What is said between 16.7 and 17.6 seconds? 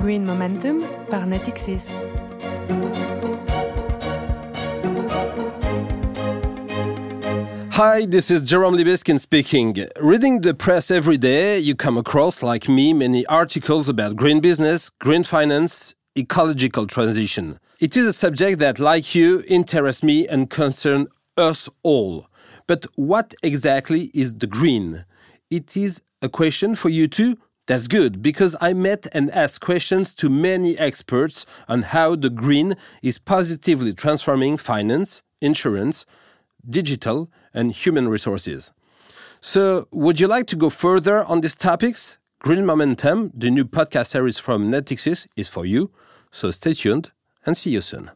transition.